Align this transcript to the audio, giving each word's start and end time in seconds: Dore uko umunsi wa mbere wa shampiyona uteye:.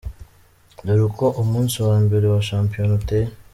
Dore 0.85 1.03
uko 1.09 1.25
umunsi 1.41 1.75
wa 1.87 1.95
mbere 2.05 2.25
wa 2.33 2.41
shampiyona 2.49 2.93
uteye:. 2.99 3.29